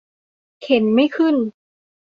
[0.61, 1.35] เข็นไม่ขึ้น